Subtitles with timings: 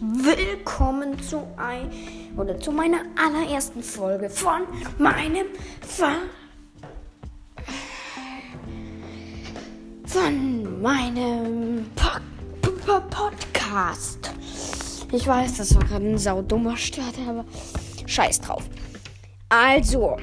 [0.00, 1.90] willkommen zu ein
[2.36, 4.62] oder zu meiner allerersten Folge von
[4.98, 5.46] meinem
[5.80, 6.12] Fa
[10.06, 12.08] von meinem po
[12.86, 14.30] po Podcast.
[15.12, 17.44] Ich weiß, das war gerade ein saudummer Start, aber
[18.06, 18.64] scheiß drauf.
[19.48, 20.16] Also,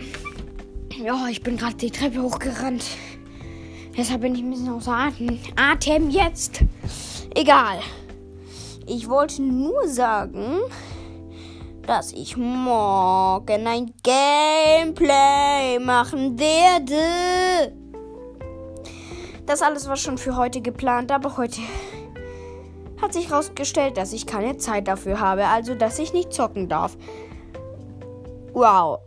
[1.04, 2.86] ja, ich bin gerade die Treppe hochgerannt.
[3.98, 5.40] Deshalb bin ich ein bisschen außer Atem.
[5.56, 6.62] Atem jetzt.
[7.36, 7.80] Egal.
[8.88, 10.60] Ich wollte nur sagen,
[11.88, 17.76] dass ich morgen ein Gameplay machen werde.
[19.48, 21.62] Das alles war schon für heute geplant, aber heute
[23.02, 26.96] hat sich herausgestellt, dass ich keine Zeit dafür habe, also dass ich nicht zocken darf.
[28.54, 29.00] Wow.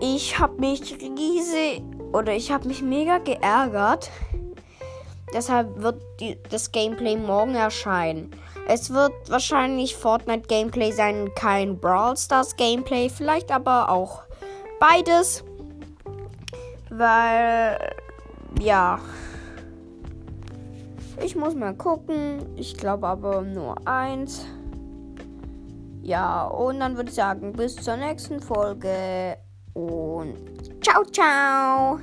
[0.00, 4.10] Ich habe mich riesig oder ich habe mich mega geärgert.
[5.34, 8.30] Deshalb wird die, das Gameplay morgen erscheinen.
[8.66, 14.22] Es wird wahrscheinlich Fortnite Gameplay sein, kein Brawl Stars Gameplay, vielleicht aber auch
[14.78, 15.44] beides.
[16.90, 17.78] Weil,
[18.60, 18.98] ja.
[21.22, 22.46] Ich muss mal gucken.
[22.56, 24.46] Ich glaube aber nur eins.
[26.02, 29.36] Ja, und dann würde ich sagen, bis zur nächsten Folge.
[29.74, 30.34] Und
[30.82, 31.98] ciao, ciao.